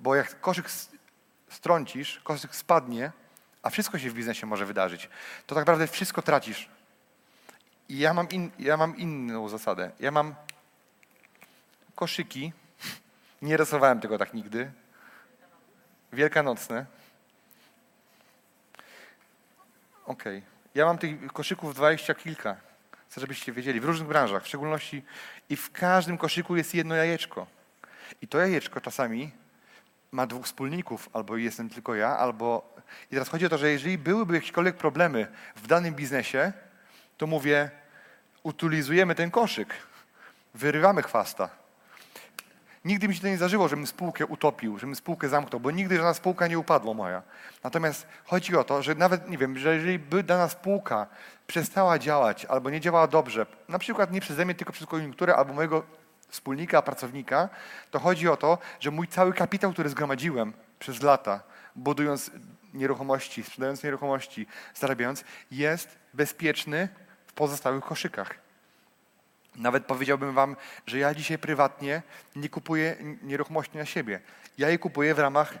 Bo 0.00 0.14
jak 0.14 0.40
koszyk 0.40 0.66
strącisz, 1.48 2.20
koszyk 2.24 2.56
spadnie, 2.56 3.12
a 3.62 3.70
wszystko 3.70 3.98
się 3.98 4.10
w 4.10 4.14
biznesie 4.14 4.46
może 4.46 4.66
wydarzyć, 4.66 5.08
to 5.46 5.54
tak 5.54 5.62
naprawdę 5.62 5.86
wszystko 5.86 6.22
tracisz. 6.22 6.68
I 7.92 7.98
ja 7.98 8.14
mam, 8.14 8.28
in, 8.28 8.50
ja 8.58 8.76
mam 8.76 8.96
inną 8.96 9.48
zasadę. 9.48 9.90
Ja 10.00 10.10
mam 10.10 10.34
koszyki, 11.94 12.52
nie 13.42 13.56
rysowałem 13.56 14.00
tego 14.00 14.18
tak 14.18 14.34
nigdy, 14.34 14.70
wielkanocne. 16.12 16.86
Okej. 20.06 20.42
Ja 20.74 20.84
mam 20.84 20.98
tych 20.98 21.32
koszyków 21.32 21.74
dwadzieścia 21.74 22.14
kilka. 22.14 22.56
Chcę, 23.08 23.20
żebyście 23.20 23.52
wiedzieli, 23.52 23.80
w 23.80 23.84
różnych 23.84 24.08
branżach, 24.08 24.44
w 24.44 24.48
szczególności 24.48 25.04
i 25.48 25.56
w 25.56 25.72
każdym 25.72 26.18
koszyku 26.18 26.56
jest 26.56 26.74
jedno 26.74 26.94
jajeczko. 26.94 27.46
I 28.22 28.28
to 28.28 28.38
jajeczko 28.38 28.80
czasami 28.80 29.30
ma 30.12 30.26
dwóch 30.26 30.44
wspólników, 30.44 31.08
albo 31.12 31.36
jestem 31.36 31.70
tylko 31.70 31.94
ja, 31.94 32.18
albo... 32.18 32.74
I 33.10 33.14
teraz 33.14 33.28
chodzi 33.28 33.46
o 33.46 33.48
to, 33.48 33.58
że 33.58 33.70
jeżeli 33.70 33.98
byłyby 33.98 34.34
jakiekolwiek 34.34 34.76
problemy 34.76 35.26
w 35.56 35.66
danym 35.66 35.94
biznesie, 35.94 36.52
to 37.16 37.26
mówię, 37.26 37.81
utylizujemy 38.42 39.14
ten 39.14 39.30
koszyk, 39.30 39.74
wyrywamy 40.54 41.02
chwasta. 41.02 41.48
Nigdy 42.84 43.08
mi 43.08 43.14
się 43.14 43.20
to 43.20 43.26
nie 43.26 43.36
zdarzyło, 43.36 43.68
żebym 43.68 43.86
spółkę 43.86 44.26
utopił, 44.26 44.78
żebym 44.78 44.96
spółkę 44.96 45.28
zamknął, 45.28 45.60
bo 45.60 45.70
nigdy 45.70 45.96
żadna 45.96 46.14
spółka 46.14 46.46
nie 46.46 46.58
upadła 46.58 46.94
moja. 46.94 47.22
Natomiast 47.64 48.06
chodzi 48.24 48.56
o 48.56 48.64
to, 48.64 48.82
że 48.82 48.94
nawet, 48.94 49.30
nie 49.30 49.38
wiem, 49.38 49.58
że 49.58 49.74
jeżeli 49.74 49.98
by 49.98 50.22
dana 50.22 50.48
spółka 50.48 51.06
przestała 51.46 51.98
działać 51.98 52.44
albo 52.44 52.70
nie 52.70 52.80
działała 52.80 53.06
dobrze, 53.06 53.46
na 53.68 53.78
przykład 53.78 54.12
nie 54.12 54.20
przeze 54.20 54.44
mnie, 54.44 54.54
tylko 54.54 54.72
przez 54.72 54.86
koniunkturę 54.86 55.36
albo 55.36 55.54
mojego 55.54 55.82
wspólnika, 56.28 56.82
pracownika, 56.82 57.48
to 57.90 57.98
chodzi 57.98 58.28
o 58.28 58.36
to, 58.36 58.58
że 58.80 58.90
mój 58.90 59.08
cały 59.08 59.32
kapitał, 59.32 59.72
który 59.72 59.88
zgromadziłem 59.88 60.52
przez 60.78 61.02
lata, 61.02 61.42
budując 61.76 62.30
nieruchomości, 62.74 63.42
sprzedając 63.42 63.82
nieruchomości, 63.82 64.46
zarabiając, 64.74 65.24
jest 65.50 65.98
bezpieczny 66.14 66.88
w 67.32 67.34
pozostałych 67.34 67.84
koszykach. 67.84 68.34
Nawet 69.56 69.86
powiedziałbym 69.86 70.34
wam, 70.34 70.56
że 70.86 70.98
ja 70.98 71.14
dzisiaj 71.14 71.38
prywatnie 71.38 72.02
nie 72.36 72.48
kupuję 72.48 72.96
nieruchomości 73.22 73.78
na 73.78 73.84
siebie. 73.84 74.20
Ja 74.58 74.68
je 74.68 74.78
kupuję 74.78 75.14
w 75.14 75.18
ramach 75.18 75.54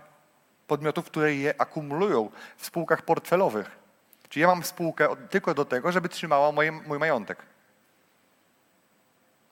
podmiotów, 0.66 1.06
które 1.06 1.34
je 1.34 1.60
akumulują 1.60 2.30
w 2.56 2.66
spółkach 2.66 3.02
portfelowych. 3.02 3.70
Czyli 4.28 4.40
ja 4.40 4.46
mam 4.46 4.64
spółkę 4.64 5.08
tylko 5.30 5.54
do 5.54 5.64
tego, 5.64 5.92
żeby 5.92 6.08
trzymała 6.08 6.52
moje, 6.52 6.72
mój 6.72 6.98
majątek. 6.98 7.42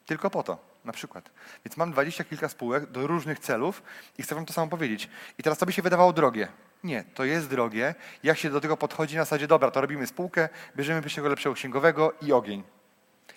Tylko 0.07 0.31
po 0.31 0.43
to, 0.43 0.70
na 0.85 0.93
przykład. 0.93 1.31
Więc 1.65 1.77
mam 1.77 1.93
dwadzieścia 1.93 2.25
kilka 2.25 2.49
spółek 2.49 2.87
do 2.87 3.07
różnych 3.07 3.39
celów 3.39 3.83
i 4.19 4.23
chcę 4.23 4.35
wam 4.35 4.47
to 4.47 4.53
samo 4.53 4.71
powiedzieć. 4.71 5.09
I 5.39 5.43
teraz 5.43 5.59
to 5.59 5.67
by 5.67 5.73
się 5.73 5.83
wydawało 5.83 6.13
drogie. 6.13 6.49
Nie, 6.85 7.05
to 7.15 7.25
jest 7.25 7.49
drogie. 7.49 7.95
Jak 8.23 8.39
się 8.39 8.51
do 8.51 8.61
tego 8.61 8.77
podchodzi 8.77 9.17
na 9.17 9.23
zasadzie, 9.23 9.47
dobra, 9.47 9.71
to 9.71 9.81
robimy 9.81 10.07
spółkę, 10.07 10.49
bierzemy 10.77 11.03
pierwszego 11.03 11.29
lepszego 11.29 11.55
księgowego 11.55 12.13
i 12.23 12.33
ogień. 12.33 12.63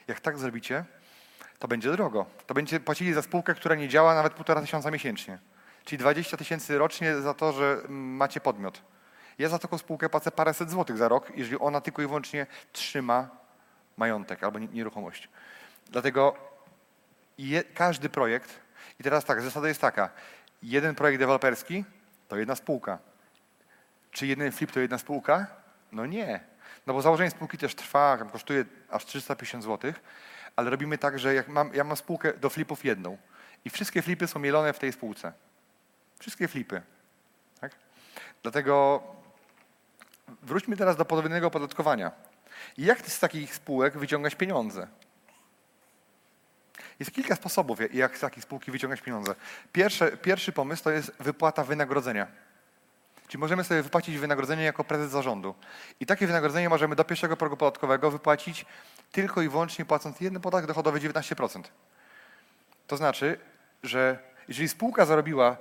Jak 0.08 0.20
tak 0.20 0.38
zrobicie, 0.38 0.86
to 1.60 1.68
będzie 1.68 1.92
drogo. 1.92 2.26
To 2.48 2.54
będziecie 2.54 2.80
płacili 2.80 3.14
za 3.14 3.22
spółkę, 3.22 3.56
która 3.56 3.76
nie 3.76 3.90
działa 3.90 4.16
nawet 4.16 4.34
półtora 4.34 4.62
tysiąca 4.62 4.92
miesięcznie. 4.92 5.40
Czyli 5.86 6.00
20 6.00 6.38
tysięcy 6.38 6.78
rocznie 6.78 7.22
za 7.22 7.34
to, 7.34 7.54
że 7.54 7.72
mm, 7.74 8.16
macie 8.16 8.40
podmiot. 8.40 8.82
Ja 9.38 9.50
za 9.50 9.60
taką 9.60 9.78
spółkę 9.78 10.10
płacę 10.10 10.32
paręset 10.32 10.70
złotych 10.70 10.98
za 10.98 11.08
rok, 11.08 11.32
jeżeli 11.36 11.60
ona 11.60 11.82
tylko 11.82 12.02
i 12.02 12.08
wyłącznie 12.08 12.48
trzyma 12.72 13.30
majątek 13.98 14.44
albo 14.44 14.60
nie- 14.60 14.68
nieruchomość. 14.68 15.30
Dlatego 15.92 16.36
je, 17.38 17.64
każdy 17.64 18.10
projekt, 18.10 18.60
i 19.00 19.04
teraz 19.04 19.26
tak, 19.26 19.42
zasada 19.42 19.68
jest 19.68 19.82
taka, 19.82 20.10
jeden 20.64 20.96
projekt 20.96 21.20
deweloperski 21.20 21.86
to 22.28 22.38
jedna 22.38 22.56
spółka. 22.56 23.00
Czy 24.12 24.28
jeden 24.28 24.52
flip 24.52 24.72
to 24.72 24.80
jedna 24.80 24.98
spółka? 24.98 25.48
No 25.92 26.06
nie. 26.06 26.40
No 26.88 26.94
bo 26.94 27.02
założenie 27.02 27.32
spółki 27.32 27.58
też 27.58 27.76
trwa, 27.76 28.18
kosztuje 28.18 28.66
aż 28.90 29.06
350 29.06 29.64
zł, 29.64 29.94
ale 30.56 30.70
robimy 30.70 30.98
tak, 30.98 31.20
że 31.20 31.34
jak 31.34 31.48
mam, 31.48 31.74
ja 31.74 31.84
mam 31.84 31.98
spółkę 31.98 32.34
do 32.34 32.50
flipów 32.50 32.86
jedną 32.86 33.18
i 33.66 33.70
wszystkie 33.70 34.02
flipy 34.02 34.28
są 34.28 34.40
mielone 34.40 34.74
w 34.74 34.80
tej 34.80 34.94
spółce. 34.94 35.34
Wszystkie 36.20 36.48
flipy. 36.48 36.82
Tak? 37.62 37.72
Dlatego 38.44 39.04
wróćmy 40.42 40.78
teraz 40.78 40.96
do 40.96 41.06
podwójnego 41.06 41.48
opodatkowania. 41.48 42.12
Jak 42.78 43.10
z 43.10 43.20
takich 43.20 43.56
spółek 43.56 43.98
wyciągać 43.98 44.36
pieniądze? 44.36 44.88
Jest 47.00 47.12
kilka 47.12 47.36
sposobów, 47.36 47.80
jak 47.94 48.18
z 48.18 48.20
takiej 48.20 48.44
spółki 48.44 48.72
wyciągać 48.72 49.02
pieniądze. 49.02 49.36
Pierwszy, 49.72 50.18
pierwszy 50.22 50.52
pomysł 50.52 50.84
to 50.84 50.92
jest 50.92 51.12
wypłata 51.20 51.64
wynagrodzenia. 51.64 52.28
Czyli 53.28 53.42
możemy 53.42 53.64
sobie 53.64 53.84
wypłacić 53.84 54.18
wynagrodzenie 54.18 54.64
jako 54.64 54.84
prezes 54.84 55.12
zarządu. 55.12 55.56
I 56.00 56.06
takie 56.06 56.28
wynagrodzenie 56.28 56.70
możemy 56.70 56.96
do 56.96 57.04
pierwszego 57.04 57.38
progu 57.38 57.58
podatkowego 57.58 58.12
wypłacić 58.12 58.66
tylko 59.12 59.42
i 59.42 59.50
wyłącznie 59.50 59.86
płacąc 59.86 60.22
jeden 60.22 60.42
podatek 60.42 60.68
dochodowy 60.68 61.00
19%. 61.00 61.64
To 62.88 62.98
znaczy, 62.98 63.40
że 63.84 64.20
jeżeli 64.48 64.70
spółka 64.70 65.06
zarobiła, 65.06 65.58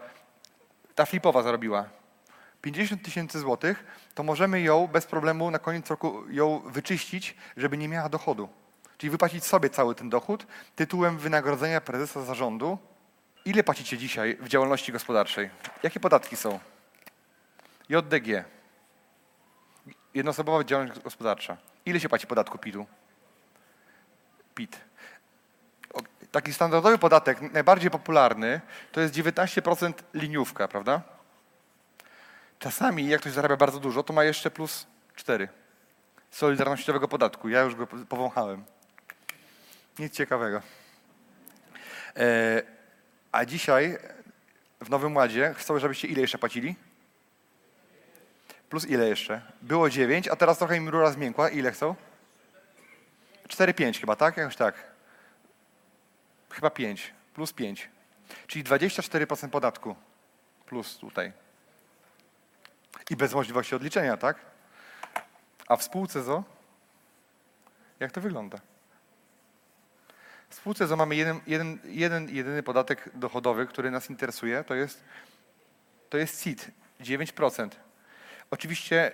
ta 0.95 1.07
flipowa 1.07 1.43
zarobiła 1.43 1.89
50 2.63 3.03
tysięcy 3.03 3.41
złotych, 3.41 3.85
to 4.15 4.23
możemy 4.23 4.61
ją 4.61 4.87
bez 4.87 5.07
problemu 5.07 5.51
na 5.51 5.59
koniec 5.59 5.91
roku 5.91 6.23
ją 6.31 6.59
wyczyścić, 6.59 7.37
żeby 7.57 7.79
nie 7.79 7.89
miała 7.89 8.09
dochodu. 8.09 8.49
Czyli 9.03 9.11
wypłacić 9.11 9.45
sobie 9.45 9.71
cały 9.71 9.95
ten 9.95 10.11
dochód 10.11 10.47
tytułem 10.77 11.19
wynagrodzenia 11.19 11.81
prezesa 11.81 12.23
zarządu. 12.23 12.79
Ile 13.45 13.65
płacicie 13.65 13.99
dzisiaj 13.99 14.37
w 14.41 14.49
działalności 14.49 14.93
gospodarczej? 14.93 15.51
Jakie 15.83 16.01
podatki 16.01 16.37
są? 16.37 16.61
JDG. 17.89 18.45
Jednoosobowa 20.15 20.65
działalność 20.65 21.01
gospodarcza. 21.01 21.57
Ile 21.87 22.01
się 22.01 22.09
płaci 22.09 22.27
podatku 22.27 22.59
PIT-u? 22.59 22.87
PIT. 24.55 24.81
Taki 26.33 26.53
standardowy 26.53 26.99
podatek, 26.99 27.53
najbardziej 27.53 27.91
popularny, 27.91 28.61
to 28.93 29.01
jest 29.01 29.15
19% 29.15 29.93
liniówka, 30.15 30.69
prawda? 30.69 31.03
Czasami, 32.59 33.09
jak 33.09 33.21
ktoś 33.21 33.33
zarabia 33.33 33.57
bardzo 33.57 33.81
dużo, 33.81 34.03
to 34.03 34.13
ma 34.13 34.25
jeszcze 34.25 34.51
plus 34.51 34.87
4 35.17 35.49
solidarnościowego 36.31 37.09
podatku. 37.09 37.49
Ja 37.49 37.61
już 37.61 37.75
go 37.75 37.87
po- 37.87 37.97
powąchałem. 38.09 38.65
Nic 39.99 40.15
ciekawego. 40.15 40.63
E, 42.17 42.63
a 43.33 43.45
dzisiaj 43.45 43.99
w 44.81 44.91
Nowym 44.91 45.17
Ładzie 45.17 45.55
chcą, 45.55 45.79
żebyście 45.79 46.09
ile 46.09 46.21
jeszcze 46.21 46.39
płacili? 46.39 46.77
Plus 48.71 48.87
ile 48.87 49.09
jeszcze? 49.09 49.43
Było 49.63 49.91
9, 49.91 50.29
a 50.29 50.37
teraz 50.37 50.59
trochę 50.59 50.77
im 50.77 50.89
rura 50.89 51.11
zmiękła. 51.11 51.49
Ile 51.49 51.73
chcą? 51.73 51.95
4-5 53.49 54.01
chyba, 54.01 54.17
tak? 54.17 54.37
Jakoś 54.37 54.57
tak. 54.57 54.75
Chyba 56.51 56.71
5. 56.71 57.15
Plus 57.35 57.53
5. 57.53 57.91
Czyli 58.47 58.65
24% 58.65 59.49
podatku. 59.49 59.97
Plus 60.67 60.97
tutaj. 60.97 61.33
I 63.11 63.17
bez 63.17 63.35
możliwości 63.35 63.75
odliczenia, 63.75 64.17
tak? 64.17 64.37
A 65.69 65.77
w 65.77 65.83
spółce 65.83 66.23
ZO? 66.23 66.45
Jak 68.01 68.13
to 68.13 68.21
wygląda? 68.21 68.59
W 70.53 70.55
spółce 70.55 70.87
ZO 70.87 70.97
mamy 70.97 71.17
jeden, 71.17 71.41
jeden, 71.47 71.79
jeden 71.85 72.29
jedyny 72.29 72.63
podatek 72.63 73.11
dochodowy, 73.15 73.67
który 73.67 73.91
nas 73.91 74.11
interesuje, 74.11 74.65
to 74.65 74.75
jest, 74.75 75.05
to 76.11 76.19
jest 76.19 76.43
CIT, 76.43 76.71
9%. 77.01 77.69
Oczywiście 78.51 79.13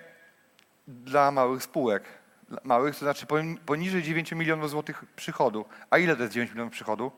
dla 0.88 1.30
małych 1.30 1.62
spółek. 1.62 2.04
Dla 2.48 2.60
małych, 2.64 2.94
to 2.94 2.98
znaczy 2.98 3.26
poni- 3.26 3.58
poniżej 3.58 4.02
9 4.02 4.32
milionów 4.32 4.70
złotych 4.70 5.04
przychodu. 5.16 5.64
A 5.90 5.98
ile 5.98 6.16
to 6.16 6.22
jest 6.22 6.34
9 6.34 6.50
milionów 6.50 6.72
przychodu? 6.72 7.12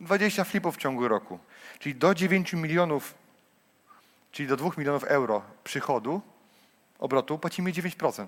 20 0.00 0.44
flipów 0.44 0.74
w 0.74 0.78
ciągu 0.78 1.08
roku. 1.08 1.38
Czyli 1.78 1.94
do 1.94 2.14
9 2.14 2.52
milionów, 2.52 3.14
czyli 4.32 4.48
do 4.48 4.56
2 4.56 4.70
milionów 4.76 5.04
euro 5.04 5.42
przychodu, 5.64 6.20
obrotu, 6.98 7.38
płacimy 7.38 7.72
9%. 7.72 8.26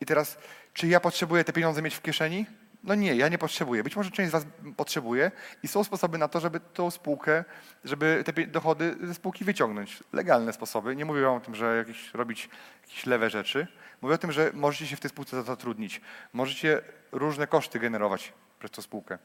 I 0.00 0.06
teraz, 0.06 0.38
czy 0.74 0.88
ja 0.88 1.00
potrzebuję 1.00 1.44
te 1.44 1.52
pieniądze 1.52 1.82
mieć 1.82 1.94
w 1.94 2.02
kieszeni? 2.02 2.46
No 2.84 2.94
nie, 2.94 3.14
ja 3.14 3.28
nie 3.28 3.38
potrzebuję. 3.38 3.82
Być 3.82 3.96
może 3.96 4.10
część 4.10 4.28
z 4.28 4.32
Was 4.32 4.46
potrzebuje 4.76 5.30
i 5.62 5.68
są 5.68 5.84
sposoby 5.84 6.18
na 6.18 6.28
to, 6.28 6.40
żeby 6.40 6.60
tą 6.60 6.90
spółkę, 6.90 7.44
żeby 7.84 8.24
te 8.26 8.46
dochody 8.46 8.96
ze 9.02 9.14
spółki 9.14 9.44
wyciągnąć. 9.44 10.02
Legalne 10.12 10.52
sposoby. 10.52 10.96
Nie 10.96 11.04
mówię 11.04 11.22
wam 11.22 11.34
o 11.34 11.40
tym, 11.40 11.54
że 11.54 11.76
jakieś, 11.76 12.14
robić 12.14 12.48
jakieś 12.82 13.06
lewe 13.06 13.30
rzeczy. 13.30 13.66
Mówię 14.02 14.14
o 14.14 14.18
tym, 14.18 14.32
że 14.32 14.50
możecie 14.54 14.86
się 14.86 14.96
w 14.96 15.00
tej 15.00 15.10
spółce 15.10 15.42
zatrudnić. 15.42 16.00
Możecie 16.32 16.82
różne 17.12 17.46
koszty 17.46 17.78
generować 17.78 18.32
przez 18.58 18.70
tą 18.70 18.82
spółkę. 18.82 19.18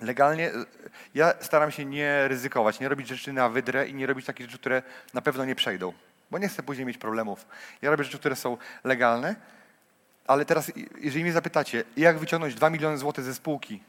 Legalnie 0.00 0.50
y, 0.50 0.64
ja 1.14 1.34
staram 1.40 1.70
się 1.70 1.84
nie 1.84 2.28
ryzykować, 2.28 2.80
nie 2.80 2.88
robić 2.88 3.08
rzeczy 3.08 3.32
na 3.32 3.48
wydrę 3.48 3.88
i 3.88 3.94
nie 3.94 4.06
robić 4.06 4.26
takich 4.26 4.46
rzeczy, 4.46 4.58
które 4.58 4.82
na 5.14 5.22
pewno 5.22 5.44
nie 5.44 5.54
przejdą, 5.54 5.92
bo 6.30 6.38
nie 6.38 6.48
chcę 6.48 6.62
później 6.62 6.86
mieć 6.86 6.98
problemów. 6.98 7.46
Ja 7.82 7.90
robię 7.90 8.04
rzeczy, 8.04 8.18
które 8.18 8.36
są 8.36 8.56
legalne, 8.84 9.36
ale 10.26 10.44
teraz, 10.44 10.72
jeżeli 11.00 11.24
mnie 11.24 11.32
zapytacie, 11.32 11.84
jak 11.96 12.18
wyciągnąć 12.18 12.54
2 12.54 12.70
miliony 12.70 12.98
złotych 12.98 13.24
ze 13.24 13.34
spółki 13.34 13.82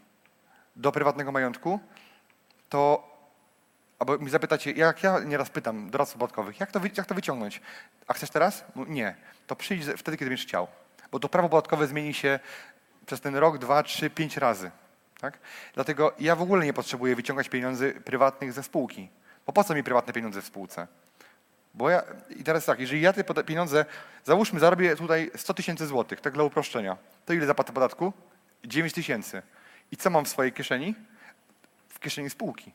do 0.76 0.92
prywatnego 0.92 1.32
majątku, 1.32 1.80
to 2.70 3.14
albo 4.00 4.18
mi 4.18 4.30
zapytacie, 4.30 4.72
jak 4.72 5.04
ja 5.04 5.20
nieraz 5.20 5.50
pytam 5.50 5.90
doradców 5.90 6.18
podatkowych, 6.18 6.60
jak 6.60 6.72
to, 6.72 6.80
jak 6.98 7.06
to 7.06 7.16
wyciągnąć? 7.16 7.62
A 8.08 8.14
chcesz 8.14 8.30
teraz? 8.30 8.66
Mówię, 8.76 8.92
Nie. 8.92 9.16
To 9.48 9.56
przyjdź 9.56 9.86
wtedy, 9.98 10.18
kiedy 10.18 10.30
będziesz 10.30 10.48
chciał. 10.48 10.68
Bo 11.12 11.20
to 11.20 11.30
prawo 11.30 11.50
podatkowe 11.50 11.88
zmieni 11.88 12.14
się 12.14 12.40
przez 13.06 13.22
ten 13.22 13.36
rok, 13.36 13.58
dwa, 13.58 13.84
trzy, 13.84 14.10
pięć 14.10 14.38
razy. 14.38 14.72
Tak? 15.20 15.40
Dlatego 15.74 16.14
ja 16.20 16.36
w 16.36 16.42
ogóle 16.42 16.66
nie 16.66 16.74
potrzebuję 16.74 17.16
wyciągać 17.16 17.50
pieniędzy 17.50 17.92
prywatnych 17.92 18.54
ze 18.54 18.64
spółki. 18.64 19.10
Bo 19.46 19.54
po 19.54 19.64
co 19.64 19.76
mi 19.76 19.84
prywatne 19.84 20.14
pieniądze 20.14 20.42
w 20.42 20.46
spółce? 20.46 20.88
Bo 21.74 21.90
ja, 21.90 22.04
i 22.30 22.44
teraz 22.44 22.66
tak, 22.66 22.80
jeżeli 22.80 23.02
ja 23.02 23.14
te 23.14 23.44
pieniądze, 23.44 23.86
załóżmy, 24.24 24.60
zarobię 24.60 24.96
tutaj 24.96 25.32
100 25.36 25.54
tysięcy 25.54 25.88
złotych, 25.88 26.22
tak 26.22 26.34
dla 26.34 26.44
uproszczenia, 26.44 26.98
to 27.26 27.34
ile 27.34 27.46
zapłacę 27.46 27.74
podatku? 27.74 28.14
9 28.66 28.94
tysięcy. 28.94 29.42
I 29.92 29.98
co 29.98 30.10
mam 30.10 30.26
w 30.26 30.30
swojej 30.30 30.54
kieszeni? 30.54 30.96
W 31.90 32.00
kieszeni 32.00 32.30
spółki. 32.30 32.72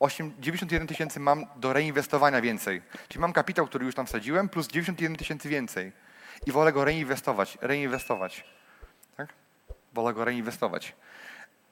8, 0.00 0.32
91 0.38 0.88
tysięcy 0.88 1.20
mam 1.20 1.46
do 1.56 1.72
reinwestowania 1.72 2.40
więcej. 2.40 2.82
Czyli 3.08 3.20
mam 3.20 3.32
kapitał, 3.32 3.66
który 3.66 3.86
już 3.86 3.94
tam 3.94 4.06
wsadziłem, 4.06 4.48
plus 4.48 4.68
91 4.68 5.16
tysięcy 5.16 5.48
więcej. 5.48 5.92
I 6.46 6.52
wolę 6.52 6.72
go 6.72 6.84
reinwestować, 6.84 7.58
reinwestować. 7.60 8.44
Tak? 9.16 9.28
Wolę 9.92 10.14
go 10.14 10.24
reinwestować. 10.24 10.94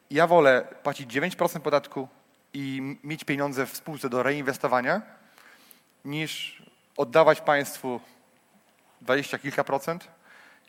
Ja 0.09 0.27
wolę 0.27 0.67
płacić 0.83 1.13
9% 1.13 1.59
podatku 1.59 2.07
i 2.53 2.97
mieć 3.03 3.23
pieniądze 3.23 3.65
w 3.65 3.77
spółce 3.77 4.09
do 4.09 4.23
reinwestowania, 4.23 5.01
niż 6.05 6.63
oddawać 6.97 7.41
państwu 7.41 7.99
20 9.01 9.39
kilka 9.39 9.63
procent 9.63 10.07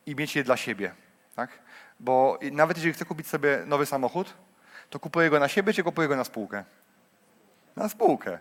i 0.07 0.17
mieć 0.17 0.37
je 0.37 0.45
dla 0.45 0.57
siebie. 0.57 0.95
Tak? 1.37 1.51
Bo 2.01 2.39
nawet 2.53 2.77
jeżeli 2.77 2.95
chcę 2.95 3.05
kupić 3.05 3.27
sobie 3.27 3.63
nowy 3.67 3.87
samochód, 3.87 4.35
to 4.91 5.01
kupuję 5.01 5.31
go 5.31 5.41
na 5.41 5.49
siebie, 5.49 5.73
czy 5.73 5.83
kupuję 5.83 6.09
go 6.09 6.17
na 6.17 6.25
spółkę? 6.25 6.65
Na 7.77 7.89
spółkę. 7.89 8.39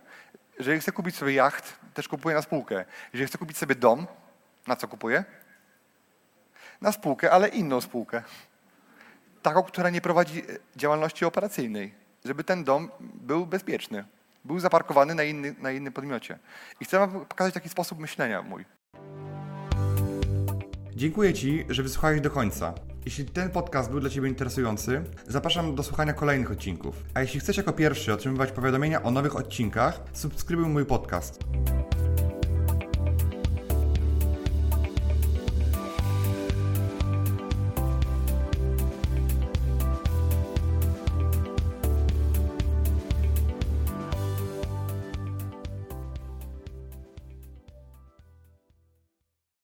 Jeżeli 0.59 0.79
chcę 0.79 0.91
kupić 0.91 1.15
sobie 1.15 1.33
jacht, 1.33 1.79
też 1.93 2.07
kupuję 2.07 2.35
na 2.35 2.41
spółkę. 2.41 2.85
Jeżeli 3.13 3.27
chcę 3.27 3.37
kupić 3.37 3.57
sobie 3.57 3.75
dom, 3.75 4.07
na 4.67 4.75
co 4.75 4.87
kupuję? 4.87 5.23
Na 6.81 6.91
spółkę, 6.91 7.31
ale 7.31 7.47
inną 7.47 7.81
spółkę. 7.81 8.23
Taką, 9.41 9.63
która 9.63 9.89
nie 9.89 10.01
prowadzi 10.01 10.39
e, 10.39 10.43
działalności 10.75 11.25
operacyjnej. 11.25 11.93
Żeby 12.25 12.43
ten 12.43 12.63
dom 12.63 12.91
był 12.99 13.45
bezpieczny. 13.45 14.05
Był 14.45 14.59
zaparkowany 14.59 15.15
na, 15.15 15.23
inny, 15.23 15.55
na 15.61 15.71
innym 15.71 15.93
podmiocie. 15.93 16.39
I 16.79 16.85
chcę 16.85 16.99
wam 16.99 17.25
pokazać 17.25 17.53
taki 17.53 17.69
sposób 17.69 17.99
myślenia 17.99 18.41
mój. 18.41 18.65
Dziękuję 20.95 21.33
Ci, 21.33 21.65
że 21.69 21.83
wysłuchałeś 21.83 22.21
do 22.21 22.29
końca. 22.29 22.73
Jeśli 23.05 23.25
ten 23.25 23.49
podcast 23.49 23.91
był 23.91 23.99
dla 23.99 24.09
Ciebie 24.09 24.29
interesujący, 24.29 25.03
zapraszam 25.27 25.75
do 25.75 25.83
słuchania 25.83 26.13
kolejnych 26.13 26.51
odcinków. 26.51 27.03
A 27.13 27.21
jeśli 27.21 27.39
chcesz 27.39 27.57
jako 27.57 27.73
pierwszy 27.73 28.13
otrzymywać 28.13 28.51
powiadomienia 28.51 29.03
o 29.03 29.11
nowych 29.11 29.35
odcinkach, 29.35 30.01
subskrybuj 30.13 30.65
mój 30.65 30.85
podcast. 30.85 31.39